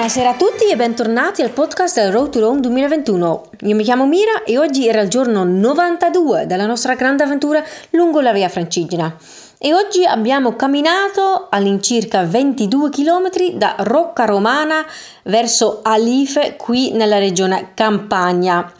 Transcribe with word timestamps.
Buonasera 0.00 0.30
a 0.30 0.34
tutti 0.34 0.64
e 0.70 0.76
bentornati 0.76 1.42
al 1.42 1.50
podcast 1.50 2.00
del 2.00 2.10
Road 2.10 2.30
to 2.30 2.40
Rome 2.40 2.60
2021. 2.60 3.50
Io 3.64 3.74
mi 3.74 3.84
chiamo 3.84 4.06
Mira 4.06 4.44
e 4.44 4.56
oggi 4.56 4.88
era 4.88 5.02
il 5.02 5.10
giorno 5.10 5.44
92 5.44 6.46
della 6.46 6.64
nostra 6.64 6.94
grande 6.94 7.22
avventura 7.22 7.62
lungo 7.90 8.22
la 8.22 8.32
via 8.32 8.48
Francigena. 8.48 9.14
E 9.58 9.74
oggi 9.74 10.06
abbiamo 10.06 10.56
camminato 10.56 11.48
all'incirca 11.50 12.24
22 12.24 12.88
km 12.88 13.28
da 13.56 13.74
Rocca 13.80 14.24
Romana 14.24 14.86
verso 15.24 15.80
Alife 15.82 16.56
qui 16.56 16.92
nella 16.92 17.18
regione 17.18 17.72
Campania 17.74 18.72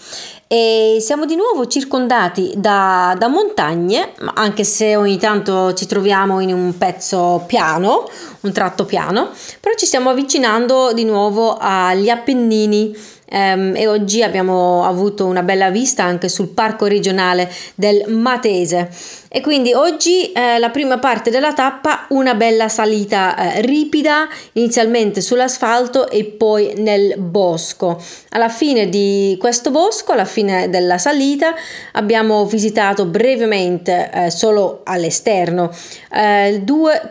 e 0.52 0.96
siamo 0.98 1.26
di 1.26 1.36
nuovo 1.36 1.68
circondati 1.68 2.54
da, 2.56 3.14
da, 3.16 3.28
montagne, 3.28 4.14
anche 4.34 4.64
se 4.64 4.96
ogni 4.96 5.16
tanto 5.16 5.74
ci 5.74 5.86
troviamo 5.86 6.40
in 6.40 6.52
un 6.52 6.76
pezzo 6.76 7.44
piano, 7.46 8.10
un 8.40 8.50
tratto 8.50 8.84
piano, 8.84 9.28
però 9.60 9.76
ci 9.76 9.86
stiamo 9.86 10.10
avvicinando 10.10 10.92
di 10.92 11.04
nuovo 11.04 11.56
agli 11.56 12.08
Appennini 12.08 12.92
e 13.30 13.86
oggi 13.86 14.22
abbiamo 14.22 14.84
avuto 14.84 15.26
una 15.26 15.42
bella 15.42 15.70
vista 15.70 16.02
anche 16.02 16.28
sul 16.28 16.48
parco 16.48 16.86
regionale 16.86 17.50
del 17.74 18.04
Matese. 18.08 18.88
E 19.32 19.40
quindi 19.40 19.72
oggi 19.72 20.32
eh, 20.32 20.58
la 20.58 20.70
prima 20.70 20.98
parte 20.98 21.30
della 21.30 21.52
tappa 21.52 22.06
una 22.08 22.34
bella 22.34 22.68
salita 22.68 23.36
eh, 23.36 23.60
ripida 23.60 24.28
inizialmente 24.54 25.20
sull'asfalto 25.20 26.10
e 26.10 26.24
poi 26.24 26.72
nel 26.78 27.14
bosco. 27.16 28.02
Alla 28.30 28.48
fine 28.48 28.88
di 28.88 29.36
questo 29.38 29.70
bosco 29.70 30.10
alla 30.12 30.24
fine 30.24 30.68
della 30.68 30.98
salita 30.98 31.54
abbiamo 31.92 32.44
visitato 32.44 33.04
brevemente 33.04 34.10
eh, 34.12 34.30
solo 34.30 34.80
all'esterno 34.82 35.70
eh, 36.12 36.64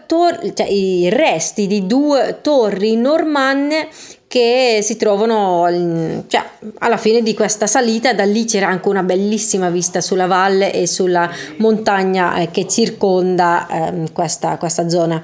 tor- 0.06 0.54
cioè, 0.54 0.68
i 0.68 1.10
resti 1.10 1.68
di 1.68 1.88
due 1.88 2.40
torri 2.42 2.98
normanne 2.98 3.88
che 4.30 4.82
si 4.84 4.96
trovano 4.96 6.24
cioè, 6.28 6.44
alla 6.78 6.98
fine 6.98 7.24
di 7.24 7.34
questa 7.34 7.66
salita. 7.66 8.14
Da 8.14 8.26
lì 8.26 8.46
c'era 8.46 8.68
anche 8.68 8.88
una 8.88 9.02
bellissima 9.02 9.72
vista 9.72 10.02
sulla 10.02 10.28
valle 10.28 10.72
e 10.72 10.86
sulla 10.86 11.30
montagna 11.58 12.36
eh, 12.36 12.52
che 12.52 12.68
circonda 12.68 13.68
eh, 13.68 14.12
questa, 14.14 14.58
questa 14.58 14.88
zona. 14.88 15.22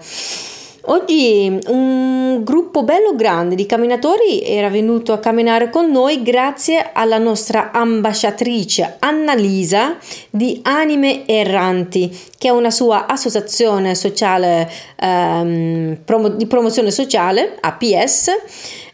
Oggi 0.88 1.60
un 1.68 2.44
gruppo 2.44 2.84
bello 2.84 3.16
grande 3.16 3.56
di 3.56 3.66
camminatori 3.66 4.42
era 4.44 4.70
venuto 4.70 5.14
a 5.14 5.20
camminare 5.20 5.72
con 5.72 5.90
noi 5.90 6.22
grazie 6.22 6.92
alla 6.94 7.18
nostra 7.18 7.72
ambasciatrice 7.72 8.98
Annalisa 9.00 9.98
di 10.30 10.60
Anime 10.62 11.28
Erranti, 11.28 12.16
che 12.38 12.50
è 12.50 12.52
una 12.52 12.70
sua 12.70 13.08
associazione 13.08 13.96
sociale 13.96 14.70
ehm, 14.98 15.98
promo- 16.06 16.30
di 16.30 16.46
promozione 16.46 16.92
sociale, 16.92 17.58
APS, 17.60 18.30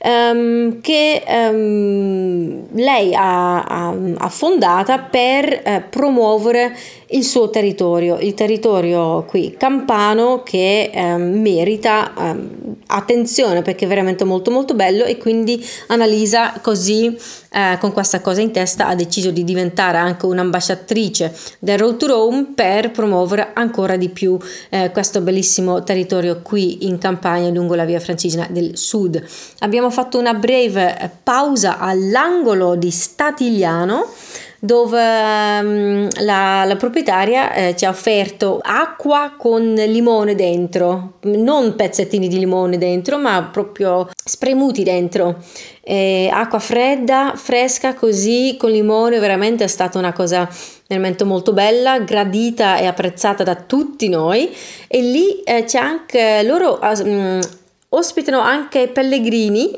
ehm, 0.01 0.81
che 0.81 1.23
ehm, 1.25 2.67
lei 2.73 3.13
ha, 3.13 3.61
ha, 3.63 4.29
fondata 4.29 4.97
per 4.99 5.61
eh, 5.63 5.83
promuovere 5.89 6.75
il 7.09 7.23
suo 7.23 7.49
territorio, 7.49 8.17
il 8.19 8.33
territorio 8.33 9.23
qui 9.25 9.55
campano 9.57 10.41
che 10.43 10.89
ehm, 10.93 11.41
merita 11.41 12.13
ehm, 12.17 12.75
attenzione 12.87 13.61
perché 13.61 13.85
è 13.85 13.87
veramente 13.87 14.23
molto 14.23 14.49
molto 14.49 14.73
bello 14.73 15.03
e 15.03 15.17
quindi 15.17 15.63
Annalisa 15.87 16.53
così 16.61 17.15
eh, 17.53 17.77
con 17.79 17.91
questa 17.91 18.21
cosa 18.21 18.41
in 18.41 18.51
testa 18.51 18.87
ha 18.87 18.95
deciso 18.95 19.29
di 19.29 19.43
diventare 19.43 19.97
anche 19.97 20.25
un'ambasciatrice 20.25 21.35
del 21.59 21.77
Road 21.77 21.97
to 21.97 22.07
Rome 22.07 22.47
per 22.55 22.91
promuovere 22.91 23.51
ancora 23.53 23.97
di 23.97 24.09
più 24.09 24.37
eh, 24.69 24.89
questo 24.91 25.21
bellissimo 25.21 25.83
territorio 25.83 26.41
qui 26.41 26.87
in 26.87 26.97
campagna 26.97 27.49
lungo 27.49 27.75
la 27.75 27.85
via 27.85 27.99
francigena 27.99 28.47
del 28.49 28.77
sud. 28.77 29.21
Abbiamo 29.59 29.89
fatto 29.91 30.17
una 30.17 30.33
breve 30.33 30.97
eh, 30.97 31.09
pausa 31.23 31.77
all'angolo 31.77 32.75
di 32.75 32.91
Statigliano 32.91 34.07
dove 34.63 35.01
um, 35.01 36.07
la, 36.19 36.65
la, 36.65 36.75
proprietaria 36.75 37.51
eh, 37.51 37.75
ci 37.75 37.85
ha 37.85 37.89
offerto 37.89 38.59
acqua 38.61 39.33
con 39.35 39.73
limone 39.73 40.35
dentro, 40.35 41.13
non 41.21 41.75
pezzettini 41.75 42.27
di 42.27 42.37
limone 42.37 42.77
dentro, 42.77 43.17
ma 43.17 43.49
proprio 43.51 44.07
spremuti 44.23 44.83
dentro. 44.83 45.37
Eh, 45.81 46.29
acqua 46.31 46.59
fredda, 46.59 47.33
fresca 47.35 47.95
così 47.95 48.55
con 48.59 48.69
limone, 48.69 49.17
veramente 49.17 49.63
è 49.63 49.67
stata 49.67 49.97
una 49.97 50.13
cosa 50.13 50.47
veramente 50.87 51.23
molto 51.23 51.53
bella, 51.53 51.97
gradita 51.99 52.77
e 52.77 52.85
apprezzata 52.85 53.41
da 53.41 53.55
tutti 53.55 54.09
noi. 54.09 54.55
E 54.87 55.01
lì 55.01 55.41
eh, 55.41 55.63
c'è 55.63 55.79
anche 55.79 56.43
loro 56.43 56.79
um, 56.83 57.39
ospitano 57.93 58.39
anche 58.39 58.87
pellegrini 58.87 59.73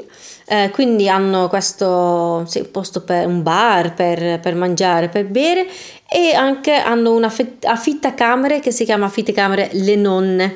eh, 0.45 0.69
quindi 0.71 1.07
hanno 1.07 1.47
questo 1.47 2.45
sì, 2.47 2.63
posto 2.63 3.01
per 3.01 3.25
un 3.25 3.41
bar, 3.41 3.93
per, 3.93 4.39
per, 4.39 4.55
mangiare, 4.55 5.09
per 5.09 5.25
bere 5.25 5.65
e 6.09 6.33
anche 6.33 6.73
hanno 6.73 7.13
una 7.13 7.33
affittacamere 7.61 8.59
che 8.59 8.71
si 8.71 8.83
chiama 8.83 9.05
affittacamere 9.05 9.69
Le 9.73 9.95
Nonne 9.95 10.55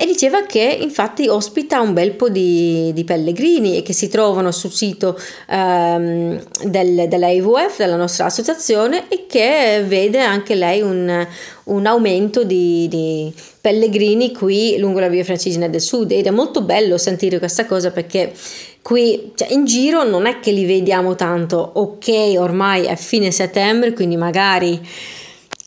e 0.00 0.06
diceva 0.06 0.42
che 0.42 0.78
infatti 0.80 1.26
ospita 1.26 1.80
un 1.80 1.92
bel 1.92 2.12
po' 2.12 2.28
di, 2.28 2.92
di 2.94 3.02
pellegrini 3.02 3.82
che 3.82 3.92
si 3.92 4.06
trovano 4.06 4.52
sul 4.52 4.70
sito 4.70 5.18
ehm, 5.48 6.40
del, 6.66 7.08
della 7.08 7.28
IVF, 7.30 7.78
della 7.78 7.96
nostra 7.96 8.26
associazione 8.26 9.08
e 9.08 9.26
che 9.26 9.82
vede 9.84 10.20
anche 10.20 10.54
lei 10.54 10.82
un, 10.82 11.26
un 11.64 11.86
aumento 11.86 12.44
di, 12.44 12.86
di, 12.86 13.34
pellegrini 13.60 14.32
qui 14.32 14.78
lungo 14.78 15.00
la 15.00 15.08
via 15.08 15.24
Francigena 15.24 15.66
del 15.66 15.80
Sud. 15.80 16.12
Ed 16.12 16.26
è 16.26 16.30
molto 16.30 16.62
bello 16.62 16.96
sentire 16.96 17.40
questa 17.40 17.66
cosa 17.66 17.90
perché 17.90 18.32
qui 18.80 19.32
cioè, 19.34 19.52
in 19.52 19.64
giro 19.64 20.04
non 20.04 20.26
è 20.26 20.38
che 20.38 20.52
li 20.52 20.64
vediamo 20.64 21.16
tanto, 21.16 21.72
ok 21.74 22.36
ormai 22.38 22.84
è 22.84 22.94
fine 22.94 23.32
settembre 23.32 23.92
quindi 23.92 24.16
magari 24.16 24.80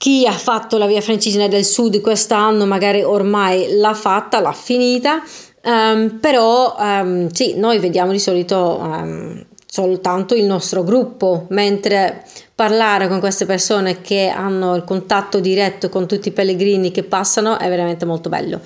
chi 0.01 0.25
ha 0.25 0.31
fatto 0.31 0.79
la 0.79 0.87
via 0.87 0.99
francigena 0.99 1.47
del 1.47 1.63
sud 1.63 2.01
quest'anno 2.01 2.65
magari 2.65 3.03
ormai 3.03 3.77
l'ha 3.77 3.93
fatta, 3.93 4.39
l'ha 4.39 4.51
finita, 4.51 5.21
um, 5.63 6.17
però 6.19 6.75
um, 6.75 7.29
sì, 7.29 7.53
noi 7.59 7.77
vediamo 7.77 8.11
di 8.11 8.17
solito 8.17 8.79
um, 8.81 9.45
soltanto 9.63 10.33
il 10.33 10.45
nostro 10.45 10.83
gruppo, 10.83 11.45
mentre 11.49 12.25
parlare 12.55 13.07
con 13.07 13.19
queste 13.19 13.45
persone 13.45 14.01
che 14.01 14.27
hanno 14.27 14.73
il 14.73 14.85
contatto 14.85 15.39
diretto 15.39 15.89
con 15.89 16.07
tutti 16.07 16.29
i 16.29 16.31
pellegrini 16.31 16.89
che 16.89 17.03
passano 17.03 17.59
è 17.59 17.69
veramente 17.69 18.03
molto 18.03 18.27
bello. 18.27 18.59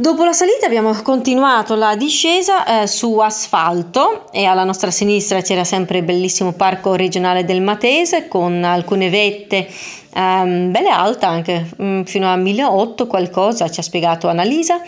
Dopo 0.00 0.24
la 0.24 0.32
salita 0.32 0.64
abbiamo 0.64 0.94
continuato 1.02 1.74
la 1.74 1.94
discesa 1.94 2.84
eh, 2.84 2.86
su 2.86 3.18
asfalto 3.18 4.32
e 4.32 4.46
alla 4.46 4.64
nostra 4.64 4.90
sinistra 4.90 5.42
c'era 5.42 5.62
sempre 5.62 5.98
il 5.98 6.04
bellissimo 6.04 6.52
parco 6.52 6.94
regionale 6.94 7.44
del 7.44 7.60
Matese 7.60 8.26
con 8.26 8.64
alcune 8.64 9.10
vette 9.10 9.68
um, 10.14 10.70
belle 10.70 10.88
alte 10.88 11.26
anche 11.26 11.68
um, 11.76 12.04
fino 12.04 12.32
a 12.32 12.36
1008 12.36 13.06
qualcosa 13.06 13.68
ci 13.68 13.80
ha 13.80 13.82
spiegato 13.82 14.26
Annalisa 14.28 14.80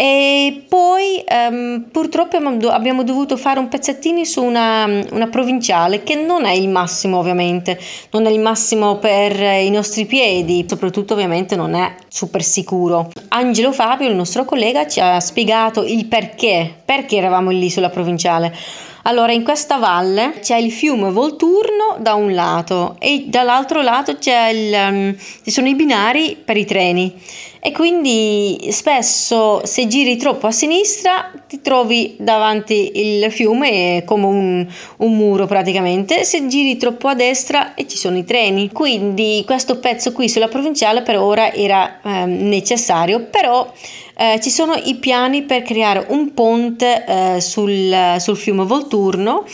e 0.00 0.62
poi 0.68 1.24
um, 1.28 1.88
purtroppo 1.90 2.36
abbiamo 2.68 3.02
dovuto 3.02 3.36
fare 3.36 3.58
un 3.58 3.66
pezzettino 3.66 4.22
su 4.22 4.44
una, 4.44 4.84
una, 4.84 5.26
provinciale 5.26 6.04
che 6.04 6.14
non 6.14 6.44
è 6.44 6.52
il 6.52 6.68
massimo 6.68 7.18
ovviamente. 7.18 7.76
Non 8.12 8.26
è 8.26 8.30
il 8.30 8.38
massimo 8.38 8.98
per 8.98 9.40
i 9.40 9.70
nostri 9.70 10.06
piedi 10.06 10.64
soprattutto 10.68 11.14
ovviamente 11.14 11.56
non 11.56 11.74
è 11.74 11.96
super 12.06 12.44
sicuro. 12.44 13.10
Angelo 13.30 13.72
Fabio 13.72 14.08
il 14.08 14.14
nostro 14.14 14.44
collega 14.44 14.86
ci 14.86 15.00
ha 15.00 15.18
spiegato 15.18 15.82
il 15.82 16.06
perché 16.06 16.72
perché 16.84 17.16
eravamo 17.16 17.50
lì 17.50 17.68
sulla 17.68 17.90
provinciale 17.90 18.54
allora, 19.02 19.32
in 19.32 19.44
questa 19.44 19.76
valle 19.76 20.38
c'è 20.40 20.56
il 20.56 20.72
fiume 20.72 21.10
Volturno 21.10 21.96
da 21.98 22.14
un 22.14 22.34
lato 22.34 22.96
e 22.98 23.24
dall'altro 23.26 23.80
lato 23.80 24.10
il, 24.10 24.72
um, 24.72 25.16
ci 25.44 25.50
sono 25.50 25.68
i 25.68 25.74
binari 25.74 26.36
per 26.42 26.56
i 26.56 26.64
treni 26.64 27.14
e 27.60 27.72
quindi 27.72 28.68
spesso 28.70 29.64
se 29.64 29.88
giri 29.88 30.16
troppo 30.16 30.46
a 30.46 30.52
sinistra 30.52 31.30
ti 31.48 31.60
trovi 31.60 32.14
davanti 32.18 32.92
il 32.94 33.32
fiume 33.32 34.04
come 34.06 34.26
un, 34.26 34.66
un, 34.98 35.16
muro 35.16 35.46
praticamente, 35.46 36.24
se 36.24 36.46
giri 36.46 36.76
troppo 36.76 37.08
a 37.08 37.14
destra 37.14 37.74
e 37.74 37.88
ci 37.88 37.96
sono 37.96 38.16
i 38.16 38.24
treni. 38.24 38.70
Quindi 38.70 39.42
questo 39.44 39.78
pezzo 39.78 40.12
qui 40.12 40.28
sulla 40.28 40.48
provinciale 40.48 41.02
per 41.02 41.18
ora 41.18 41.52
era 41.52 42.00
eh, 42.00 42.26
necessario, 42.26 43.24
però 43.24 43.72
eh, 44.18 44.40
ci 44.42 44.50
sono 44.50 44.74
i 44.74 44.96
piani 44.96 45.44
per 45.44 45.62
creare 45.62 46.06
un 46.08 46.34
ponte 46.34 47.04
eh, 47.06 47.40
sul, 47.40 48.16
sul 48.18 48.36
fiume 48.36 48.64
Volturno 48.64 49.44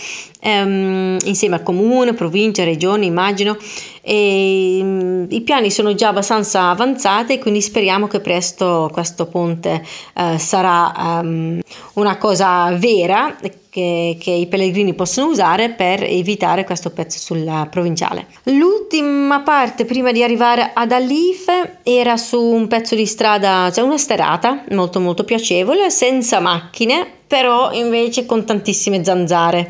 ehm, 0.41 1.19
insieme 1.25 1.57
al 1.57 1.63
comune, 1.63 2.15
provincia, 2.15 2.65
regione, 2.65 3.05
immagino. 3.05 3.57
E, 4.01 4.79
um, 4.81 5.27
I 5.29 5.41
piani 5.41 5.71
sono 5.71 5.95
già 5.95 6.09
abbastanza 6.09 6.69
avanzati, 6.69 7.39
quindi 7.39 7.61
speriamo 7.61 8.07
che 8.07 8.21
presto 8.21 8.91
questo 8.93 9.27
ponte 9.27 9.83
eh, 10.15 10.39
sarà 10.39 11.21
um, 11.23 11.61
una 11.95 12.17
cosa 12.19 12.71
vera 12.77 13.37
che, 13.75 14.17
che, 14.21 14.31
i 14.31 14.47
pellegrini 14.47 14.95
possono 14.95 15.27
usare 15.27 15.71
per 15.71 16.05
evitare 16.05 16.63
questo 16.63 16.91
pezzo 16.91 17.19
sulla 17.19 17.67
provinciale. 17.69 18.29
L'ultima 18.45 19.41
parte 19.41 19.85
prima 19.85 20.13
di 20.13 20.23
arrivare 20.23 20.71
ad 20.73 20.93
Alife 20.93 21.79
era 21.83 22.17
su 22.17 22.41
un 22.41 22.69
pezzo 22.69 22.95
di 22.95 23.05
strada, 23.05 23.73
cioè 23.73 23.83
una 23.83 23.99
sterata 23.99 24.63
molto 24.71 25.01
molto 25.01 25.25
piacevole, 25.25 25.91
senza 25.91 26.39
macchine, 26.39 27.05
però 27.27 27.73
invece 27.73 28.27
con 28.27 28.45
tantissime 28.45 29.03
zanzare 29.03 29.69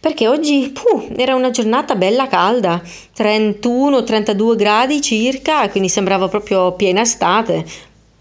perché 0.00 0.28
oggi 0.28 0.72
puh, 0.72 1.08
era 1.14 1.34
una 1.34 1.50
giornata 1.50 1.94
bella 1.94 2.28
calda 2.28 2.80
31-32 3.14 4.56
gradi 4.56 5.02
circa 5.02 5.68
quindi 5.68 5.88
sembrava 5.88 6.28
proprio 6.28 6.72
piena 6.72 7.00
estate 7.00 7.66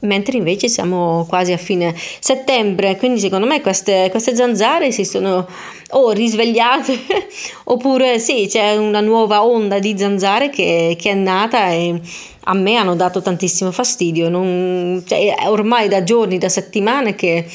mentre 0.02 0.38
invece 0.38 0.68
siamo 0.68 1.26
quasi 1.28 1.52
a 1.52 1.58
fine 1.58 1.94
settembre, 2.20 2.98
quindi 2.98 3.20
secondo 3.20 3.46
me 3.46 3.62
queste, 3.62 4.08
queste 4.12 4.36
zanzare 4.36 4.92
si 4.92 5.06
sono 5.06 5.48
o 5.94 6.12
risvegliate 6.12 7.00
oppure 7.66 8.20
sì, 8.20 8.48
c'è 8.50 8.78
una 8.78 9.02
nuova 9.02 9.44
onda 9.46 9.80
di 9.80 9.98
zanzare 9.98 10.50
che, 10.50 10.96
che, 11.00 11.12
è 11.12 11.16
nata 11.16 11.72
e 11.72 12.00
a 12.46 12.54
me 12.54 12.76
hanno 12.76 12.96
dato 12.96 13.22
tantissimo 13.22 13.72
fastidio, 13.72 14.30
non, 14.30 15.04
cioè, 15.06 15.36
ormai 15.48 15.88
da 15.88 16.04
giorni, 16.04 16.38
da 16.38 16.50
settimane 16.50 17.16
che 17.16 17.46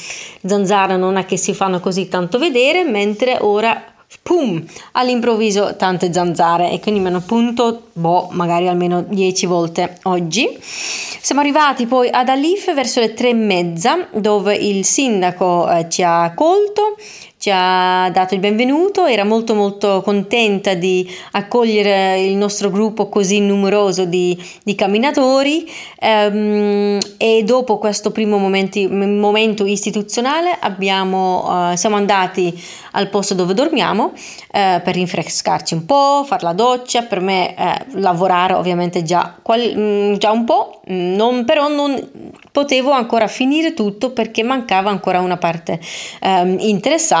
zanzare 0.45 0.95
non 0.97 1.17
è 1.17 1.25
che 1.25 1.37
si 1.37 1.53
fanno 1.53 1.79
così 1.79 2.07
tanto 2.07 2.37
vedere, 2.37 2.83
mentre 2.83 3.37
ora 3.41 3.83
pum, 4.21 4.63
all'improvviso 4.93 5.75
tante 5.75 6.11
zanzare 6.11 6.71
e 6.71 6.79
quindi 6.79 6.99
mi 6.99 7.07
hanno 7.07 7.17
appunto, 7.17 7.87
boh, 7.93 8.29
magari 8.31 8.67
almeno 8.67 9.01
10 9.01 9.45
volte 9.45 9.97
oggi. 10.03 10.57
Siamo 10.61 11.41
arrivati 11.41 11.87
poi 11.87 12.09
ad 12.09 12.29
Alife 12.29 12.73
verso 12.73 12.99
le 12.99 13.13
tre 13.13 13.29
e 13.29 13.33
mezza 13.33 14.07
dove 14.13 14.55
il 14.55 14.85
sindaco 14.85 15.69
eh, 15.69 15.89
ci 15.89 16.03
ha 16.03 16.23
accolto 16.23 16.95
ci 17.39 17.51
ha 17.53 18.09
dato 18.11 18.33
il 18.33 18.39
benvenuto, 18.39 19.05
era 19.05 19.23
molto 19.23 19.53
molto 19.53 20.01
contenta 20.01 20.73
di 20.73 21.07
accogliere 21.33 22.19
il 22.19 22.35
nostro 22.35 22.71
gruppo 22.71 23.09
così 23.09 23.39
numeroso 23.39 24.05
di, 24.05 24.35
di 24.63 24.73
camminatori. 24.73 25.69
Ehm, 25.99 26.97
e 27.17 27.43
dopo 27.43 27.77
questo 27.77 28.09
primo 28.09 28.39
momenti, 28.39 28.87
momento 28.87 29.65
istituzionale 29.65 30.57
abbiamo, 30.59 31.71
eh, 31.71 31.77
siamo 31.77 31.95
andati 31.95 32.59
al 32.93 33.09
posto 33.09 33.35
dove 33.35 33.53
dormiamo 33.53 34.13
eh, 34.51 34.81
per 34.83 34.95
rinfrescarci 34.95 35.75
un 35.75 35.85
po', 35.85 36.23
fare 36.25 36.43
la 36.43 36.53
doccia, 36.53 37.03
per 37.03 37.19
me 37.19 37.55
eh, 37.55 37.85
lavorare 37.99 38.53
ovviamente 38.53 39.03
già, 39.03 39.35
qual, 39.39 39.73
mm, 39.75 40.13
già 40.15 40.31
un 40.31 40.43
po', 40.43 40.81
non, 40.87 41.45
però 41.45 41.67
non 41.67 42.35
potevo 42.51 42.89
ancora 42.89 43.27
finire 43.27 43.75
tutto 43.75 44.11
perché 44.11 44.41
mancava 44.41 44.89
ancora 44.89 45.19
una 45.19 45.37
parte 45.37 45.79
ehm, 46.21 46.57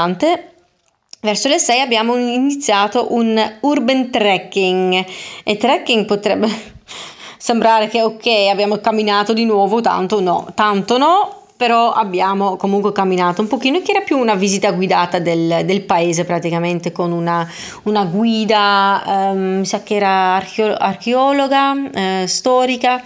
interessante 0.07 0.55
Verso 1.19 1.49
le 1.49 1.57
6 1.57 1.81
abbiamo 1.81 2.15
iniziato 2.15 3.13
un 3.13 3.37
urban 3.61 4.11
trekking. 4.11 5.05
E 5.43 5.57
trekking 5.57 6.05
potrebbe 6.05 6.47
sembrare 7.37 7.87
che 7.87 8.03
ok 8.03 8.27
abbiamo 8.51 8.77
camminato 8.77 9.33
di 9.33 9.43
nuovo 9.43 9.81
tanto 9.81 10.21
no, 10.21 10.47
tanto 10.53 10.99
no, 10.99 11.37
però 11.57 11.91
abbiamo 11.91 12.55
comunque 12.55 12.91
camminato 12.91 13.41
un 13.41 13.47
pochino 13.47 13.81
che 13.81 13.91
era 13.91 14.01
più 14.01 14.17
una 14.19 14.35
visita 14.35 14.71
guidata 14.71 15.17
del, 15.17 15.63
del 15.65 15.81
paese 15.81 16.23
praticamente 16.23 16.91
con 16.91 17.11
una, 17.11 17.45
una 17.83 18.05
guida, 18.05 19.31
um, 19.31 19.57
mi 19.57 19.65
sa 19.65 19.81
che 19.81 19.95
era 19.95 20.35
archeo- 20.35 20.77
archeologa, 20.77 21.73
eh, 21.91 22.27
storica, 22.27 23.01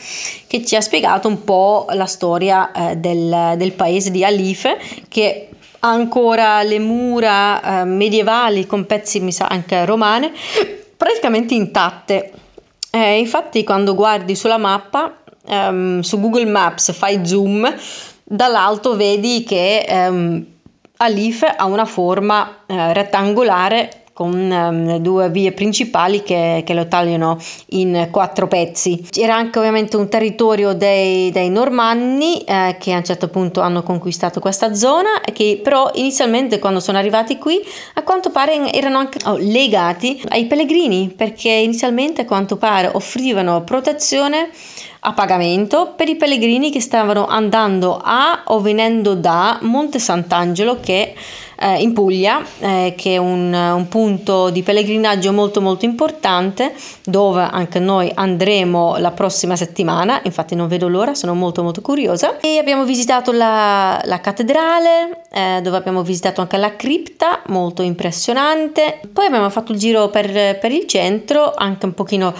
che 0.48 0.66
ci 0.66 0.76
ha 0.76 0.82
spiegato 0.82 1.30
un 1.30 1.46
po' 1.46 1.88
la 1.94 2.08
storia 2.08 2.72
eh, 2.74 2.98
del, 2.98 3.54
del 3.56 3.72
paese 3.72 4.12
di 4.12 4.26
Alife 4.26 4.78
che 5.08 5.51
ancora 5.82 6.64
le 6.64 6.80
mura 6.80 7.82
eh, 7.82 7.86
medievali 7.86 8.66
con 8.66 8.86
pezzi 8.86 9.20
mi 9.20 9.32
sa 9.32 9.48
anche 9.48 9.86
romane 9.86 10.32
praticamente 10.98 11.54
intatte. 11.54 12.32
Eh, 12.92 13.20
infatti 13.20 13.64
quando 13.64 13.96
guardi 13.96 14.36
sulla 14.36 14.58
mappa 14.58 15.16
um, 15.48 16.02
su 16.02 16.20
Google 16.20 16.46
Maps 16.46 16.92
fai 16.94 17.26
zoom 17.26 17.74
dall'alto 18.24 18.96
vedi 18.96 19.44
che 19.44 19.80
ehm, 19.88 20.46
Alif 20.98 21.44
ha 21.56 21.66
una 21.66 21.86
forma 21.86 22.64
eh, 22.66 22.94
rettangolare 22.94 24.01
con 24.14 24.34
um, 24.34 24.98
due 24.98 25.30
vie 25.30 25.52
principali 25.52 26.22
che, 26.24 26.64
che, 26.66 26.74
lo 26.74 26.88
tagliano 26.88 27.38
in 27.70 28.10
quattro 28.12 28.48
pezzi. 28.48 29.08
C'era 29.10 29.36
anche 29.36 29.60
ovviamente 29.60 29.98
un 29.98 30.10
territorio 30.10 30.74
dei, 30.74 31.32
dei 31.32 31.50
Normanni 31.50 32.40
eh, 32.42 32.76
che 32.80 32.94
a 32.94 32.98
un 32.98 33.06
certo 33.06 33.30
punto 33.30 33.62
hanno 33.62 33.84
conquistato 33.84 34.40
questa 34.40 34.74
zona, 34.74 35.22
che 35.34 35.60
però 35.64 35.90
inizialmente 35.96 36.60
quando 36.60 36.80
sono 36.80 36.98
arrivati 36.98 37.38
qui 37.38 37.60
a 37.96 38.04
quanto 38.04 38.30
pare 38.32 38.72
erano 38.72 38.98
anche 38.98 39.20
oh, 39.26 39.38
legati 39.38 40.22
ai 40.30 40.46
pellegrini 40.46 41.14
perché 41.16 41.50
inizialmente 41.50 42.22
a 42.22 42.26
quanto 42.26 42.58
pare 42.58 42.90
offrivano 42.92 43.64
protezione 43.64 44.50
a 45.04 45.14
pagamento 45.14 45.94
per 45.96 46.10
i 46.10 46.16
pellegrini 46.16 46.70
che 46.70 46.80
stavano 46.80 47.26
andando 47.26 48.00
a 48.04 48.44
o 48.46 48.60
venendo 48.60 49.16
da 49.16 49.58
Monte 49.62 49.98
Sant'Angelo 49.98 50.80
che 50.80 51.16
eh, 51.62 51.82
in 51.82 51.94
Puglia, 51.94 52.44
eh, 52.60 52.94
che 52.98 53.14
è 53.14 53.18
un, 53.18 53.54
un, 53.54 53.88
punto 53.88 54.50
di 54.50 54.64
pellegrinaggio 54.64 55.32
molto 55.32 55.62
molto 55.62 55.86
importante 55.86 56.74
dove 57.04 57.48
anche 57.50 57.80
noi 57.80 58.12
andremo 58.14 58.98
la 58.98 59.12
prossima 59.12 59.56
settimana, 59.56 60.22
infatti 60.24 60.56
non 60.56 60.68
vedo 60.68 60.88
l'ora, 60.88 61.14
sono 61.14 61.36
molto 61.36 61.62
molto 61.62 61.82
curiosa. 61.82 62.40
E 62.40 62.58
abbiamo 62.58 62.84
visitato 62.84 63.32
la, 63.32 64.02
la 64.04 64.20
cattedrale, 64.20 65.24
eh, 65.32 65.60
dove 65.62 65.78
abbiamo 65.78 66.02
visitato 66.02 66.42
anche 66.42 66.58
la 66.58 66.76
cripta, 66.76 67.42
molto 67.48 67.84
impressionante. 67.84 69.00
Poi 69.14 69.28
abbiamo 69.28 69.50
fatto 69.50 69.72
il 69.72 69.78
giro 69.78 70.10
per, 70.10 70.58
per 70.58 70.72
il 70.72 70.88
centro, 70.88 71.54
anche 71.56 71.86
un 71.86 71.94
pochino 71.94 72.34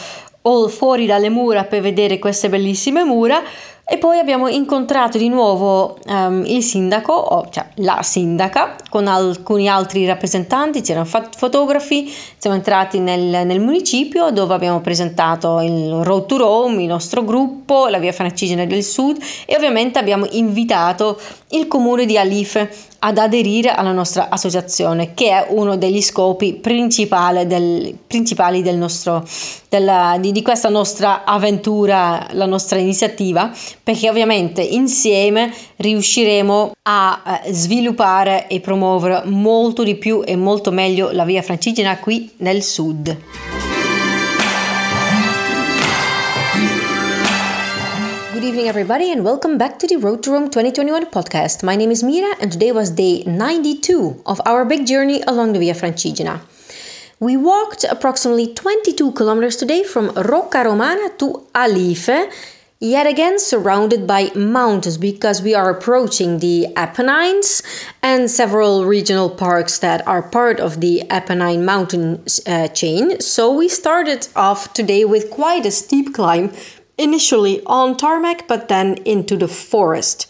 fuori 0.70 1.06
dalle 1.06 1.30
mura 1.30 1.66
per 1.66 1.82
vedere 1.82 2.18
queste 2.18 2.50
bellissime 2.50 3.04
mura 3.04 3.44
e 3.92 3.98
poi 3.98 4.20
abbiamo 4.20 4.48
incontrato 4.48 5.18
di 5.18 5.28
nuovo 5.28 5.98
um, 6.06 6.46
il 6.46 6.64
sindaco, 6.64 7.12
o 7.12 7.50
cioè 7.50 7.66
la 7.76 8.00
sindaca, 8.02 8.78
con 8.90 9.06
alcuni 9.06 9.68
altri 9.68 10.06
rappresentanti, 10.06 10.80
c'erano 10.80 11.04
fot- 11.04 11.36
fotografi, 11.36 12.10
siamo 12.38 12.56
entrati 12.56 13.00
nel, 13.00 13.46
nel, 13.46 13.60
municipio 13.60 14.32
dove 14.32 14.54
abbiamo 14.54 14.80
presentato 14.80 15.60
il 15.60 16.04
Road 16.04 16.26
to 16.26 16.38
Rome, 16.38 16.84
il 16.84 16.88
nostro 16.88 17.26
gruppo, 17.26 17.88
la 17.88 18.00
via 18.00 18.14
Francigena 18.14 18.64
del 18.64 18.82
Sud. 18.82 19.22
E 19.46 19.58
ovviamente 19.58 20.00
abbiamo 20.00 20.26
invitato 20.32 21.20
il 21.50 21.68
comune 21.68 22.06
di 22.06 22.18
Alife 22.18 22.74
ad 23.04 23.18
aderire 23.18 23.70
alla 23.70 23.92
nostra 23.92 24.30
associazione, 24.30 25.14
che 25.14 25.30
è 25.30 25.48
uno 25.50 25.76
degli 25.76 26.02
scopi 26.02 26.54
principali 26.54 27.48
del, 27.48 27.98
principali 28.06 28.62
del 28.62 28.78
nostro, 28.78 29.28
della, 29.70 30.18
di, 30.20 30.32
di, 30.32 30.42
questa 30.44 30.70
nostra 30.70 31.24
avventura, 31.24 32.28
la 32.32 32.46
nostra 32.46 32.78
iniziativa, 32.78 33.52
perché 33.82 34.10
ovviamente 34.10 34.62
insieme 34.62 35.52
riusciremo 35.78 36.74
a 36.84 37.42
eh, 37.44 37.54
sviluppare 37.54 38.48
e 38.48 38.60
promuovere 38.60 39.24
molto 39.26 39.84
di 39.84 39.96
più 39.96 40.22
e 40.24 40.36
molto 40.36 40.72
meglio 40.72 41.12
la 41.12 41.26
via 41.26 41.42
francigena 41.42 41.98
qui 41.98 42.32
nel 42.38 42.62
sud. 42.62 43.51
Good 48.42 48.48
evening, 48.48 48.70
everybody, 48.70 49.12
and 49.12 49.24
welcome 49.24 49.60
back 49.60 49.78
to 49.78 49.88
the 49.88 49.98
Road 49.98 50.24
to 50.24 50.32
Rome 50.32 50.50
2021 50.50 51.06
podcast. 51.12 51.62
My 51.62 51.76
name 51.76 51.92
is 51.92 52.02
Mira, 52.02 52.36
and 52.42 52.52
today 52.52 52.72
was 52.72 52.90
day 52.90 53.24
92 53.24 54.24
of 54.26 54.42
our 54.48 54.66
big 54.66 54.88
journey 54.88 55.22
along 55.28 55.54
the 55.54 55.60
Via 55.60 55.76
Francigena. 55.76 56.42
We 57.20 57.38
walked 57.38 57.84
approximately 57.84 58.52
22 58.52 59.12
kilometers 59.12 59.58
today 59.58 59.84
from 59.84 60.10
Rocca 60.16 60.64
Romana 60.64 61.12
to 61.20 61.46
Alife, 61.54 62.34
yet 62.80 63.06
again 63.06 63.38
surrounded 63.38 64.08
by 64.08 64.32
mountains 64.34 64.98
because 64.98 65.44
we 65.44 65.54
are 65.54 65.70
approaching 65.70 66.40
the 66.40 66.76
Apennines 66.76 67.62
and 68.02 68.28
several 68.28 68.86
regional 68.86 69.30
parks 69.30 69.78
that 69.78 70.06
are 70.08 70.24
part 70.24 70.60
of 70.60 70.82
the 70.82 71.04
Apennine 71.12 71.64
mountain 71.64 72.24
uh, 72.48 72.70
chain. 72.70 73.20
So 73.20 73.54
we 73.54 73.70
started 73.70 74.28
off 74.36 74.74
today 74.74 75.06
with 75.06 75.30
quite 75.30 75.68
a 75.68 75.72
steep 75.72 76.16
climb 76.16 76.52
initially 77.02 77.62
on 77.66 77.98
tarmac, 77.98 78.48
but 78.48 78.68
then 78.68 78.96
into 79.06 79.36
the 79.36 79.48
forest. 79.48 80.28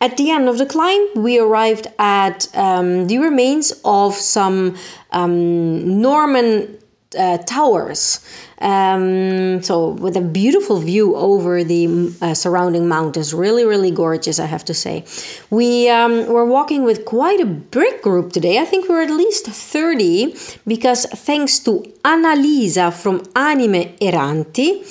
At 0.00 0.16
the 0.16 0.30
end 0.30 0.48
of 0.48 0.58
the 0.58 0.66
climb, 0.66 1.00
we 1.14 1.38
arrived 1.38 1.86
at 1.98 2.48
um, 2.56 3.06
the 3.06 3.18
remains 3.18 3.72
of 3.84 4.14
some 4.14 4.76
um, 5.12 6.00
Norman 6.00 6.78
uh, 7.16 7.38
towers. 7.38 8.20
Um, 8.58 9.62
so, 9.62 9.88
with 9.88 10.16
a 10.16 10.20
beautiful 10.20 10.78
view 10.78 11.16
over 11.16 11.64
the 11.64 12.12
uh, 12.20 12.34
surrounding 12.34 12.88
mountains, 12.88 13.34
really, 13.34 13.64
really 13.64 13.90
gorgeous, 13.90 14.38
I 14.38 14.46
have 14.46 14.64
to 14.66 14.74
say. 14.74 15.04
We 15.50 15.88
um, 15.88 16.26
were 16.26 16.46
walking 16.46 16.84
with 16.84 17.04
quite 17.04 17.40
a 17.40 17.46
big 17.46 18.02
group 18.02 18.32
today. 18.32 18.58
I 18.58 18.64
think 18.64 18.88
we 18.88 18.94
were 18.94 19.02
at 19.02 19.10
least 19.10 19.46
30 19.46 20.36
because 20.66 21.06
thanks 21.06 21.58
to 21.60 21.80
Annalisa 22.04 22.92
from 22.92 23.22
Anime 23.34 23.96
Eranti, 24.00 24.82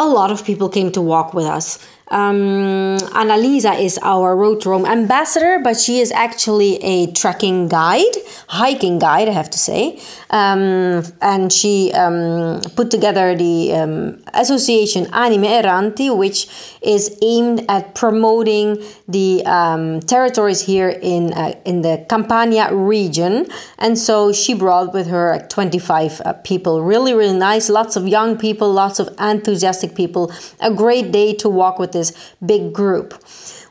a 0.00 0.08
lot 0.08 0.30
of 0.30 0.44
people 0.44 0.68
came 0.68 0.90
to 0.92 1.00
walk 1.00 1.34
with 1.34 1.46
us. 1.46 1.78
Um, 2.10 2.98
Annalisa 3.14 3.80
is 3.80 3.98
our 4.02 4.34
Road 4.36 4.62
to 4.62 4.70
Rome 4.70 4.84
ambassador, 4.84 5.60
but 5.62 5.78
she 5.78 6.00
is 6.00 6.10
actually 6.10 6.76
a 6.82 7.12
trekking 7.12 7.68
guide, 7.68 8.16
hiking 8.48 8.98
guide, 8.98 9.28
I 9.28 9.32
have 9.32 9.50
to 9.50 9.58
say. 9.58 10.00
Um, 10.30 11.04
and 11.22 11.52
she 11.52 11.92
um, 11.92 12.60
put 12.74 12.90
together 12.90 13.36
the 13.36 13.74
um, 13.74 14.22
association 14.34 15.06
Anime 15.12 15.44
Erranti, 15.44 16.16
which 16.16 16.48
is 16.82 17.16
aimed 17.22 17.64
at 17.68 17.94
promoting 17.94 18.82
the 19.06 19.44
um, 19.46 20.00
territories 20.00 20.60
here 20.62 20.88
in 20.88 21.32
uh, 21.32 21.54
in 21.64 21.82
the 21.82 22.04
Campania 22.08 22.74
region. 22.74 23.46
And 23.78 23.98
so 23.98 24.32
she 24.32 24.54
brought 24.54 24.92
with 24.92 25.06
her 25.08 25.32
like 25.32 25.48
25 25.48 26.22
uh, 26.24 26.32
people, 26.44 26.82
really, 26.82 27.14
really 27.14 27.38
nice. 27.38 27.68
Lots 27.68 27.96
of 27.96 28.06
young 28.06 28.36
people, 28.36 28.72
lots 28.72 28.98
of 28.98 29.08
enthusiastic 29.20 29.94
people. 29.94 30.32
A 30.60 30.72
great 30.72 31.12
day 31.12 31.34
to 31.34 31.48
walk 31.48 31.78
with 31.78 31.92
this 32.00 32.10
big 32.52 32.72
group. 32.72 33.08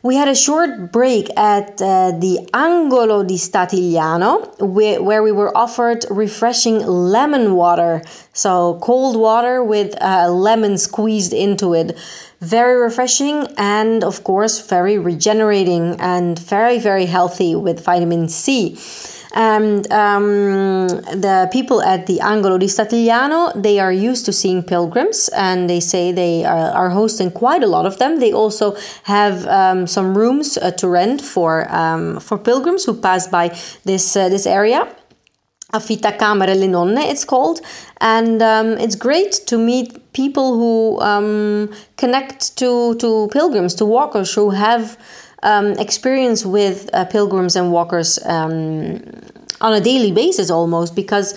We 0.02 0.16
had 0.16 0.30
a 0.30 0.36
short 0.36 0.94
break 0.94 1.28
at 1.36 1.82
uh, 1.82 2.12
the 2.26 2.48
Angolo 2.54 3.28
di 3.28 3.36
Statigliano, 3.36 4.34
where 5.08 5.22
we 5.22 5.34
were 5.34 5.52
offered 5.58 6.06
refreshing 6.10 6.80
lemon 6.88 7.56
water. 7.56 8.02
So, 8.32 8.80
cold 8.82 9.18
water 9.18 9.62
with 9.62 10.02
uh, 10.02 10.30
lemon 10.32 10.78
squeezed 10.78 11.34
into 11.34 11.74
it. 11.74 11.98
Very 12.40 12.80
refreshing 12.80 13.48
and, 13.58 14.02
of 14.02 14.24
course, 14.24 14.66
very 14.66 14.98
regenerating 14.98 16.00
and 16.00 16.40
very, 16.40 16.80
very 16.80 17.06
healthy 17.06 17.54
with 17.54 17.84
vitamin 17.84 18.30
C. 18.30 18.78
And 19.34 19.92
um, 19.92 20.88
the 20.88 21.48
people 21.52 21.82
at 21.84 22.08
the 22.08 22.20
Angolo 22.20 22.60
di 22.60 22.66
Statigliano, 22.66 23.62
they 23.62 23.80
are 23.80 23.92
used 23.92 24.26
to 24.26 24.34
seeing 24.34 24.64
pilgrims 24.64 25.30
and 25.30 25.70
they 25.70 25.80
say 25.80 26.12
they 26.12 26.46
are, 26.46 26.72
are 26.72 26.90
hosting 26.90 27.32
quite 27.32 27.62
a 27.62 27.68
lot 27.68 27.86
of 27.86 28.00
them. 28.00 28.20
They 28.20 28.34
also 28.34 28.76
have 29.04 29.46
um, 29.46 29.86
some 29.86 30.18
rooms 30.18 30.58
uh, 30.58 30.72
to 30.72 30.88
rent 30.88 31.22
for, 31.22 31.72
um, 31.74 32.20
for 32.20 32.38
pilgrims 32.38 32.86
who 32.86 32.96
pass 32.96 33.28
by 33.28 33.56
this, 33.86 34.16
uh, 34.16 34.30
this 34.30 34.48
area. 34.48 34.88
Affittacamere 35.72 36.60
le 36.60 36.68
Nonne, 36.68 36.98
it's 36.98 37.24
called. 37.24 37.62
And 38.02 38.42
um, 38.42 38.80
it's 38.80 38.96
great 38.96 39.34
to 39.46 39.58
meet 39.60 40.12
people 40.14 40.56
who 40.56 41.00
um, 41.02 41.72
connect 41.96 42.58
to, 42.58 42.96
to 42.96 43.30
pilgrims, 43.32 43.76
to 43.76 43.86
walkers 43.86 44.34
who 44.34 44.50
have 44.50 44.98
um, 45.44 45.72
experience 45.74 46.46
with 46.46 46.90
uh, 46.94 47.06
pilgrims 47.06 47.56
and 47.56 47.72
walkers 47.72 48.20
um, 48.26 49.02
on 49.62 49.74
a 49.74 49.82
daily 49.82 50.12
basis 50.12 50.50
almost 50.50 50.96
because 50.96 51.34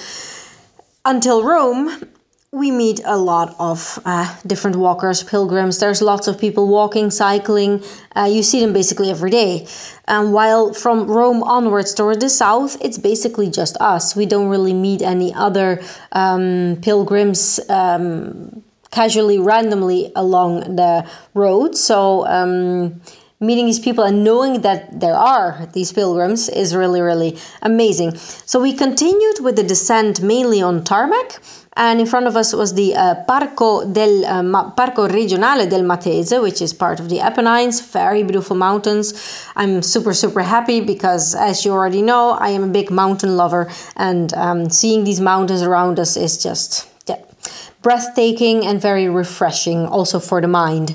until 1.05 1.43
Rome, 1.45 2.07
we 2.55 2.71
meet 2.71 3.01
a 3.07 3.17
lot 3.17 3.57
of 3.59 3.99
uh, 4.05 4.37
different 4.47 4.77
walkers, 4.77 5.23
pilgrims. 5.23 5.79
There's 5.81 6.03
lots 6.03 6.29
of 6.29 6.39
people 6.39 6.69
walking, 6.69 7.11
cycling. 7.11 7.83
Uh, 8.15 8.29
you 8.31 8.43
see 8.43 8.61
them 8.61 8.75
basically 8.75 9.11
every 9.11 9.31
day. 9.31 9.67
And 10.07 10.35
while 10.35 10.75
from 10.75 11.07
Rome 11.11 11.43
onwards 11.43 11.95
toward 11.95 12.21
the 12.21 12.29
south, 12.29 12.77
it's 12.83 12.99
basically 12.99 13.51
just 13.51 13.79
us. 13.79 14.15
We 14.15 14.27
don't 14.27 14.49
really 14.49 14.75
meet 14.75 15.01
any 15.01 15.33
other 15.33 15.83
um, 16.13 16.79
pilgrims 16.83 17.59
um, 17.71 18.63
casually, 18.91 19.39
randomly 19.39 20.13
along 20.15 20.77
the 20.77 21.09
road. 21.33 21.75
So 21.75 22.27
um, 22.27 23.01
meeting 23.43 23.67
these 23.67 23.81
people 23.81 24.05
and 24.05 24.25
knowing 24.25 24.63
that 24.63 25.01
there 25.01 25.17
are 25.17 25.69
these 25.73 25.93
pilgrims 25.93 26.49
is 26.49 26.75
really, 26.75 27.01
really 27.01 27.37
amazing. 27.61 28.17
So 28.17 28.61
we 28.61 28.73
continued 28.73 29.41
with 29.41 29.57
the 29.57 29.65
descent 29.65 30.23
mainly 30.23 30.63
on 30.63 30.85
tarmac. 30.85 31.41
And 31.75 32.01
in 32.01 32.07
front 32.07 32.27
of 32.27 32.37
us 32.37 32.53
was 32.53 32.75
the 32.75 32.95
uh, 32.95 33.25
Parco, 33.27 33.91
del, 33.91 34.27
uh, 34.27 34.43
Ma- 34.43 34.75
Parco 34.75 35.09
Regionale 35.09 35.69
del 35.71 35.81
Matese, 35.81 36.41
which 36.43 36.61
is 36.61 36.75
part 36.75 37.01
of 37.01 37.09
the 37.09 37.21
Apennines, 37.21 37.81
very 37.81 38.23
beautiful 38.23 38.55
mountains. 38.55 39.15
I'm 39.57 39.81
super, 39.81 40.13
super 40.13 40.43
happy 40.43 40.83
because, 40.83 41.35
as 41.35 41.65
you 41.65 41.73
already 41.73 42.03
know, 42.03 42.33
I 42.33 42.51
am 42.51 42.65
a 42.65 42.69
big 42.69 42.91
mountain 42.91 43.39
lover, 43.39 43.71
and 43.97 44.35
um, 44.35 44.69
seeing 44.69 45.05
these 45.05 45.21
mountains 45.23 45.63
around 45.63 45.99
us 45.99 46.15
is 46.15 46.43
just 46.43 46.87
yeah, 47.07 47.23
breathtaking 47.81 48.67
and 48.67 48.79
very 48.79 49.09
refreshing, 49.09 49.87
also 49.87 50.21
for 50.21 50.43
the 50.43 50.49
mind. 50.49 50.95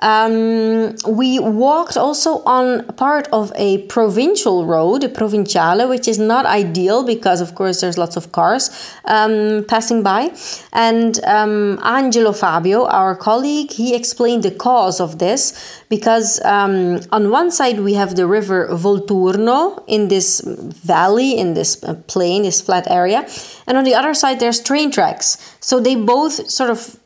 Um, 0.00 0.94
we 1.08 1.38
walked 1.38 1.96
also 1.96 2.42
on 2.44 2.84
part 2.94 3.28
of 3.32 3.52
a 3.56 3.78
provincial 3.86 4.66
road, 4.66 5.04
a 5.04 5.08
provinciale, 5.08 5.88
which 5.88 6.06
is 6.06 6.18
not 6.18 6.46
ideal 6.46 7.04
because, 7.04 7.40
of 7.40 7.54
course, 7.54 7.80
there's 7.80 7.98
lots 7.98 8.16
of 8.16 8.32
cars 8.32 8.70
um, 9.06 9.64
passing 9.68 10.02
by. 10.02 10.32
And 10.72 11.22
um, 11.24 11.78
Angelo 11.82 12.32
Fabio, 12.32 12.86
our 12.86 13.16
colleague, 13.16 13.70
he 13.70 13.94
explained 13.94 14.42
the 14.42 14.50
cause 14.50 15.00
of 15.00 15.18
this 15.18 15.82
because 15.88 16.40
um, 16.44 17.00
on 17.12 17.30
one 17.30 17.50
side 17.50 17.80
we 17.80 17.94
have 17.94 18.16
the 18.16 18.26
river 18.26 18.68
Volturno 18.68 19.82
in 19.86 20.08
this 20.08 20.40
valley, 20.40 21.38
in 21.38 21.54
this 21.54 21.82
uh, 21.82 21.94
plain, 22.06 22.42
this 22.42 22.60
flat 22.60 22.90
area, 22.90 23.26
and 23.66 23.78
on 23.78 23.84
the 23.84 23.94
other 23.94 24.14
side 24.14 24.40
there's 24.40 24.60
train 24.60 24.90
tracks. 24.90 25.56
So 25.60 25.80
they 25.80 25.94
both 25.96 26.50
sort 26.50 26.70
of 26.70 26.98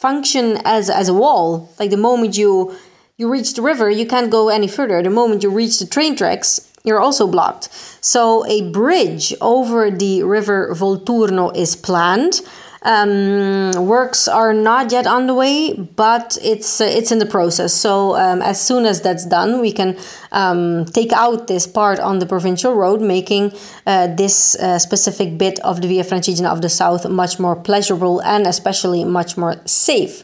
function 0.00 0.58
as 0.64 0.88
as 0.88 1.08
a 1.08 1.14
wall. 1.14 1.68
Like 1.78 1.90
the 1.90 1.96
moment 1.96 2.38
you 2.38 2.74
you 3.16 3.30
reach 3.30 3.54
the 3.54 3.62
river, 3.62 3.90
you 3.90 4.06
can't 4.06 4.30
go 4.30 4.48
any 4.48 4.68
further. 4.68 5.02
The 5.02 5.10
moment 5.10 5.42
you 5.42 5.50
reach 5.50 5.78
the 5.78 5.86
train 5.86 6.14
tracks, 6.16 6.60
you're 6.84 7.00
also 7.00 7.26
blocked. 7.26 7.68
So 8.00 8.46
a 8.46 8.70
bridge 8.70 9.34
over 9.40 9.90
the 9.90 10.22
river 10.22 10.72
Volturno 10.72 11.54
is 11.56 11.74
planned. 11.74 12.40
Um, 12.82 13.72
works 13.86 14.28
are 14.28 14.54
not 14.54 14.92
yet 14.92 15.06
on 15.06 15.26
the 15.26 15.34
way, 15.34 15.72
but 15.72 16.38
it's 16.42 16.80
uh, 16.80 16.84
it's 16.84 17.10
in 17.10 17.18
the 17.18 17.26
process. 17.26 17.74
So 17.74 18.16
um, 18.16 18.40
as 18.40 18.60
soon 18.60 18.86
as 18.86 19.02
that's 19.02 19.26
done, 19.26 19.60
we 19.60 19.72
can 19.72 19.96
um, 20.30 20.84
take 20.84 21.12
out 21.12 21.48
this 21.48 21.66
part 21.66 21.98
on 21.98 22.20
the 22.20 22.26
provincial 22.26 22.74
road, 22.74 23.00
making 23.00 23.52
uh, 23.86 24.06
this 24.14 24.54
uh, 24.56 24.78
specific 24.78 25.38
bit 25.38 25.58
of 25.60 25.80
the 25.80 25.88
Via 25.88 26.04
Francigena 26.04 26.50
of 26.52 26.62
the 26.62 26.68
South 26.68 27.08
much 27.08 27.40
more 27.40 27.56
pleasurable 27.56 28.20
and 28.20 28.46
especially 28.46 29.04
much 29.04 29.36
more 29.36 29.56
safe. 29.64 30.22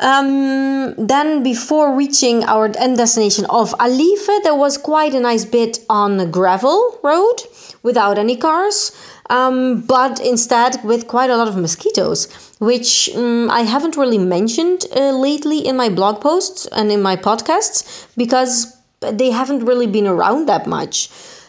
Um, 0.00 0.94
then, 0.96 1.42
before 1.42 1.94
reaching 1.94 2.44
our 2.44 2.70
end 2.78 2.96
destination 2.96 3.44
of 3.46 3.72
Alife, 3.78 4.42
there 4.42 4.54
was 4.54 4.78
quite 4.78 5.14
a 5.14 5.20
nice 5.20 5.44
bit 5.44 5.78
on 5.88 6.30
gravel 6.30 6.98
road 7.02 7.42
without 7.82 8.18
any 8.18 8.36
cars 8.36 8.92
um, 9.32 9.80
but 9.80 10.20
instead 10.20 10.84
with 10.84 11.08
quite 11.08 11.30
a 11.30 11.36
lot 11.36 11.48
of 11.48 11.56
mosquitoes, 11.56 12.28
which 12.60 13.08
um, 13.16 13.50
I 13.50 13.62
haven't 13.62 13.96
really 13.96 14.18
mentioned 14.18 14.84
uh, 14.94 15.10
lately 15.12 15.66
in 15.66 15.74
my 15.74 15.88
blog 15.88 16.20
posts 16.20 16.66
and 16.66 16.92
in 16.92 17.00
my 17.00 17.16
podcasts 17.16 18.06
because 18.14 18.76
they 19.00 19.30
haven't 19.30 19.64
really 19.64 19.86
been 19.86 20.06
around 20.06 20.46
that 20.48 20.66
much. 20.66 21.08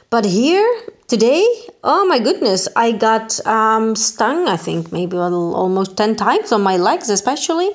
But 0.10 0.24
here 0.24 0.66
today, 1.08 1.46
oh 1.84 2.06
my 2.06 2.20
goodness, 2.20 2.70
I 2.76 2.94
got 2.94 3.46
um, 3.46 3.98
stung, 3.98 4.48
I 4.48 4.56
think 4.56 4.94
maybe 4.94 5.18
almost 5.18 5.98
10 5.98 6.16
times 6.16 6.54
on 6.54 6.62
my 6.62 6.78
legs, 6.78 7.10
especially. 7.10 7.70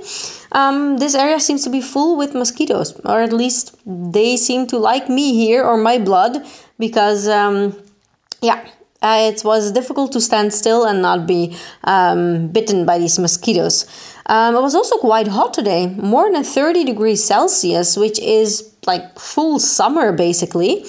Um, 0.52 0.96
this 0.96 1.14
area 1.14 1.38
seems 1.38 1.64
to 1.64 1.70
be 1.70 1.82
full 1.82 2.16
with 2.16 2.32
mosquitoes, 2.34 2.98
or 3.04 3.20
at 3.20 3.34
least 3.34 3.76
they 3.84 4.38
seem 4.38 4.66
to 4.68 4.78
like 4.78 5.10
me 5.10 5.34
here 5.34 5.62
or 5.62 5.76
my 5.76 5.98
blood 5.98 6.46
because, 6.78 7.28
um, 7.28 7.76
yeah, 8.40 8.64
uh, 9.00 9.30
it 9.32 9.44
was 9.44 9.72
difficult 9.72 10.12
to 10.12 10.20
stand 10.20 10.52
still 10.52 10.84
and 10.84 11.00
not 11.00 11.26
be 11.26 11.56
um, 11.84 12.48
bitten 12.48 12.84
by 12.84 12.98
these 12.98 13.18
mosquitoes. 13.18 13.86
Um, 14.26 14.56
it 14.56 14.60
was 14.60 14.74
also 14.74 14.96
quite 14.98 15.28
hot 15.28 15.54
today, 15.54 15.86
more 15.86 16.30
than 16.32 16.42
30 16.44 16.84
degrees 16.84 17.24
Celsius, 17.24 17.96
which 17.96 18.18
is 18.18 18.74
like 18.86 19.18
full 19.18 19.58
summer 19.58 20.12
basically. 20.12 20.84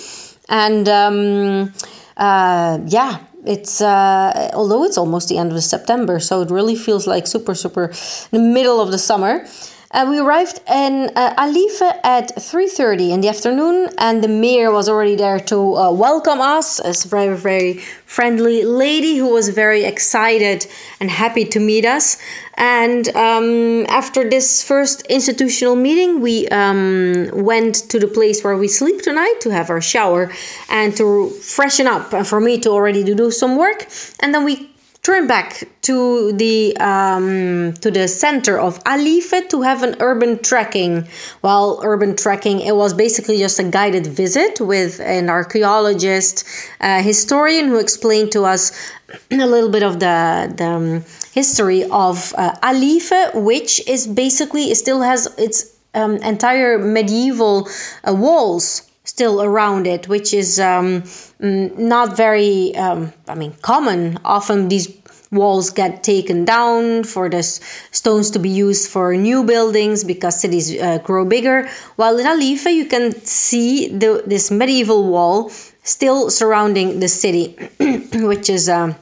And 0.50 0.90
um, 0.90 1.74
uh, 2.18 2.80
yeah, 2.88 3.20
it's 3.46 3.80
uh, 3.82 4.52
although 4.54 4.84
it's 4.84 4.98
almost 4.98 5.30
the 5.30 5.38
end 5.38 5.52
of 5.52 5.64
September, 5.64 6.20
so 6.20 6.42
it 6.42 6.52
really 6.52 6.76
feels 6.76 7.08
like 7.08 7.28
super, 7.28 7.56
super 7.56 7.94
the 8.32 8.40
middle 8.40 8.82
of 8.82 8.92
the 8.92 8.98
summer. 8.98 9.46
Uh, 9.92 10.06
we 10.08 10.20
arrived 10.20 10.60
in 10.72 11.10
uh, 11.16 11.34
Alife 11.34 11.82
at 12.04 12.36
3.30 12.36 13.10
in 13.10 13.22
the 13.22 13.28
afternoon 13.28 13.90
and 13.98 14.24
the 14.24 14.28
mayor 14.28 14.72
was 14.72 14.88
already 14.88 15.16
there 15.16 15.40
to 15.40 15.76
uh, 15.76 15.92
welcome 15.92 16.40
us. 16.40 16.80
As 16.80 17.06
a 17.06 17.08
very, 17.08 17.36
very 17.36 17.80
friendly 18.06 18.64
lady 18.64 19.18
who 19.18 19.34
was 19.34 19.50
very 19.50 19.86
excited 19.86 20.68
and 21.00 21.10
happy 21.10 21.44
to 21.44 21.60
meet 21.60 21.86
us. 21.86 22.22
And 22.54 23.10
um, 23.16 23.88
after 23.90 24.30
this 24.30 24.62
first 24.62 25.02
institutional 25.08 25.76
meeting, 25.76 26.22
we 26.22 26.48
um, 26.50 27.32
went 27.34 27.76
to 27.90 28.00
the 28.00 28.08
place 28.08 28.44
where 28.44 28.58
we 28.58 28.68
sleep 28.68 29.02
tonight 29.02 29.42
to 29.42 29.50
have 29.50 29.72
our 29.72 29.82
shower 29.82 30.32
and 30.70 30.96
to 30.98 31.32
freshen 31.42 31.88
up 31.88 32.14
and 32.14 32.28
for 32.28 32.40
me 32.40 32.60
to 32.60 32.70
already 32.70 33.04
do 33.04 33.32
some 33.32 33.58
work. 33.58 33.88
And 34.20 34.36
then 34.36 34.46
we 34.46 34.69
turn 35.02 35.28
back 35.28 35.64
to 35.82 36.34
the 36.34 36.76
um, 36.78 37.74
to 37.82 37.92
the 37.92 38.08
center 38.08 38.60
of 38.60 38.84
Alife 38.84 39.50
to 39.50 39.62
have 39.62 39.84
an 39.84 39.96
urban 40.00 40.40
trekking. 40.40 41.08
Well, 41.42 41.80
urban 41.84 42.16
trekking 42.16 42.60
it 42.60 42.76
was 42.76 42.94
basically 42.94 43.38
just 43.38 43.60
a 43.60 43.64
guided 43.64 44.08
visit 44.08 44.60
with 44.60 45.00
an 45.00 45.30
archaeologist, 45.30 46.46
a 46.82 47.02
historian 47.02 47.68
who 47.68 47.80
explained 47.80 48.32
to 48.34 48.44
us 48.44 48.72
a 49.32 49.48
little 49.48 49.70
bit 49.70 49.84
of 49.84 50.00
the 50.00 50.54
the 50.56 50.66
um, 50.66 51.04
history 51.34 51.84
of 51.86 52.34
uh, 52.38 52.56
Alife, 52.62 53.34
which 53.36 53.88
is 53.88 54.08
basically 54.08 54.74
still 54.76 55.02
has 55.02 55.28
its 55.38 55.76
um, 55.94 56.18
entire 56.18 56.78
medieval 56.78 57.68
uh, 58.08 58.14
walls 58.14 58.89
still 59.10 59.42
around 59.42 59.88
it, 59.88 60.08
which 60.08 60.34
is 60.34 60.60
um, 60.60 61.02
mm, 61.42 61.76
not 61.78 62.16
very, 62.16 62.76
um, 62.76 63.12
I 63.28 63.36
mean, 63.36 63.54
common. 63.62 64.20
Often 64.24 64.70
these 64.70 64.88
walls 65.32 65.70
get 65.72 66.04
taken 66.04 66.46
down 66.46 67.04
for 67.04 67.30
the 67.30 67.44
stones 67.44 68.30
to 68.32 68.40
be 68.40 68.50
used 68.50 68.90
for 68.90 69.16
new 69.16 69.44
buildings 69.44 70.04
because 70.04 70.40
cities 70.40 70.80
uh, 70.80 71.00
grow 71.00 71.26
bigger. 71.26 71.68
While 71.96 72.18
in 72.20 72.26
Alife, 72.26 72.72
you 72.72 72.86
can 72.86 73.14
see 73.26 73.90
the, 73.90 74.24
this 74.26 74.52
medieval 74.52 75.04
wall 75.10 75.50
still 75.84 76.30
surrounding 76.30 77.00
the 77.00 77.08
city, 77.08 77.58
which 78.14 78.50
is. 78.50 78.70
Uh, 78.70 78.94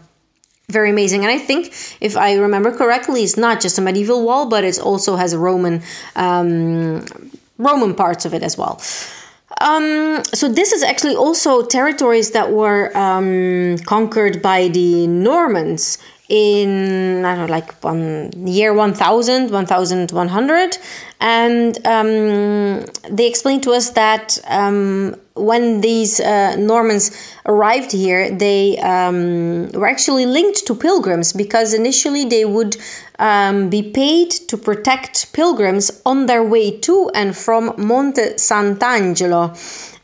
very 0.70 0.90
amazing 0.90 1.22
and 1.22 1.32
i 1.32 1.38
think 1.38 1.68
if 2.02 2.18
i 2.18 2.34
remember 2.34 2.76
correctly 2.76 3.24
it's 3.24 3.38
not 3.38 3.62
just 3.62 3.78
a 3.78 3.82
medieval 3.82 4.26
wall 4.26 4.50
but 4.50 4.66
it 4.66 4.78
also 4.78 5.16
has 5.16 5.34
roman 5.34 5.82
um, 6.18 7.06
roman 7.58 7.96
parts 7.96 8.26
of 8.26 8.34
it 8.34 8.44
as 8.44 8.58
well 8.58 8.76
um, 9.62 10.24
so 10.26 10.48
this 10.48 10.72
is 10.72 10.84
actually 10.84 11.16
also 11.16 11.66
territories 11.66 12.32
that 12.32 12.52
were 12.52 12.96
um, 12.98 13.78
conquered 13.86 14.42
by 14.42 14.68
the 14.68 15.08
normans 15.08 15.98
in 16.30 17.24
I 17.24 17.36
don't 17.36 17.48
know, 17.48 17.52
like 17.52 17.74
one 17.84 18.32
year 18.48 18.74
1000, 18.74 19.52
1100. 19.52 20.78
And 21.20 21.88
um, 21.88 22.86
they 23.10 23.28
explained 23.28 23.64
to 23.64 23.72
us 23.72 23.92
that 23.92 24.38
um, 24.48 25.16
when 25.36 25.82
these 25.82 26.20
uh, 26.20 26.56
Normans 26.58 27.12
arrived 27.46 27.92
here, 27.92 28.30
they 28.30 28.78
um, 28.80 29.70
were 29.72 29.88
actually 29.88 30.26
linked 30.26 30.68
to 30.68 30.76
pilgrims 30.76 31.34
because 31.34 31.74
initially 31.74 32.26
they 32.26 32.46
would 32.46 32.78
um, 33.20 33.70
be 33.70 33.92
paid 33.92 34.30
to 34.30 34.58
protect 34.58 35.34
pilgrims 35.34 36.02
on 36.06 36.28
their 36.28 36.44
way 36.44 36.78
to 36.80 37.10
and 37.16 37.36
from 37.36 37.74
Monte 37.78 38.22
Sant'Angelo 38.36 39.56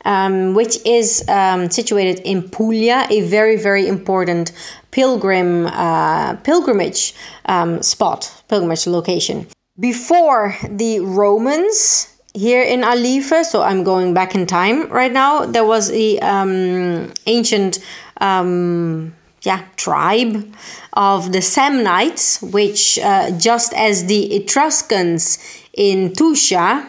um, 0.04 0.54
which 0.54 0.78
is 0.84 1.26
um, 1.28 1.70
situated 1.70 2.20
in 2.24 2.48
Puglia, 2.48 3.06
a 3.10 3.22
very, 3.22 3.56
very 3.56 3.88
important 3.88 4.52
pilgrim 4.94 5.66
uh, 5.66 6.36
pilgrimage 6.44 7.14
um, 7.46 7.82
spot, 7.82 8.32
pilgrimage 8.48 8.86
location. 8.86 9.46
Before 9.78 10.56
the 10.70 11.00
Romans, 11.00 12.08
here 12.32 12.62
in 12.62 12.82
Alife, 12.82 13.44
so 13.44 13.62
I'm 13.62 13.82
going 13.82 14.14
back 14.14 14.36
in 14.36 14.46
time 14.46 14.88
right 14.88 15.12
now, 15.12 15.46
there 15.46 15.64
was 15.64 15.90
a 15.90 16.18
um, 16.20 17.12
ancient 17.26 17.80
um, 18.20 19.12
yeah, 19.42 19.64
tribe 19.76 20.54
of 20.92 21.32
the 21.32 21.38
Samnites, 21.38 22.40
which 22.52 22.98
uh, 23.00 23.32
just 23.36 23.74
as 23.74 24.06
the 24.06 24.32
Etruscans 24.34 25.38
in 25.72 26.12
Tuscia, 26.12 26.88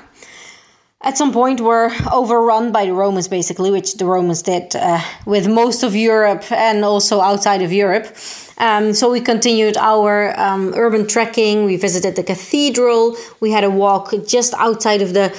at 1.05 1.17
some 1.17 1.31
point 1.31 1.61
were 1.61 1.91
overrun 2.11 2.71
by 2.71 2.85
the 2.85 2.93
Romans, 2.93 3.27
basically, 3.27 3.69
which 3.69 3.97
the 3.97 4.05
Romans 4.05 4.41
did 4.41 4.75
uh, 4.75 4.99
with 5.25 5.47
most 5.47 5.83
of 5.83 5.95
Europe 5.95 6.51
and 6.51 6.83
also 6.83 7.21
outside 7.21 7.61
of 7.61 7.71
Europe. 7.71 8.07
Um, 8.57 8.93
so 8.93 9.11
we 9.11 9.19
continued 9.19 9.77
our 9.77 10.37
um, 10.39 10.73
urban 10.75 11.05
trekking. 11.07 11.65
We 11.65 11.75
visited 11.75 12.15
the 12.15 12.23
cathedral. 12.23 13.17
We 13.39 13.51
had 13.51 13.63
a 13.63 13.69
walk 13.69 14.13
just 14.25 14.53
outside 14.55 15.01
of 15.01 15.13
the 15.13 15.29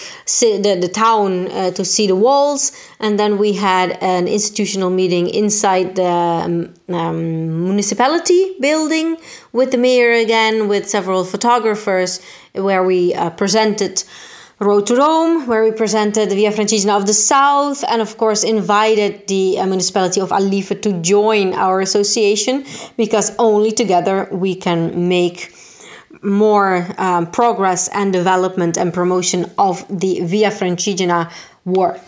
the, 0.41 0.79
the 0.81 0.89
town 0.89 1.51
uh, 1.51 1.71
to 1.73 1.85
see 1.85 2.07
the 2.07 2.15
walls, 2.15 2.73
and 3.01 3.19
then 3.19 3.39
we 3.39 3.55
had 3.55 3.99
an 4.03 4.29
institutional 4.29 4.91
meeting 4.91 5.29
inside 5.29 5.97
the 5.97 6.05
um, 6.05 6.75
um 6.89 7.65
municipality 7.65 8.55
building 8.61 9.17
with 9.53 9.71
the 9.71 9.79
mayor 9.79 10.13
again, 10.13 10.69
with 10.69 10.87
several 10.87 11.25
photographers, 11.25 12.21
where 12.55 12.85
we 12.85 13.15
uh, 13.15 13.31
presented. 13.31 14.05
Road 14.59 14.87
to 14.87 14.97
Rome, 14.97 15.47
where 15.47 15.63
we 15.65 15.71
presented 15.71 16.31
the 16.31 16.35
Via 16.35 16.51
Francigena 16.51 16.97
of 16.97 17.07
the 17.07 17.13
South, 17.13 17.85
and 17.91 18.01
of 18.01 18.17
course 18.17 18.43
invited 18.43 19.27
the 19.29 19.59
uh, 19.59 19.67
municipality 19.67 20.19
of 20.19 20.31
Alife 20.31 20.81
to 20.81 20.93
join 21.03 21.53
our 21.53 21.83
association 21.83 22.65
because 22.97 23.37
only 23.39 23.71
together 23.71 24.27
we 24.33 24.55
can 24.55 25.09
make 25.09 25.53
more 26.23 26.87
um, 26.97 27.31
progress 27.31 27.89
and 27.89 28.15
development 28.15 28.79
and 28.79 28.95
promotion 28.95 29.45
of 29.59 29.85
the 29.91 30.21
Via 30.21 30.51
Francigena 30.51 31.31
work. 31.67 32.01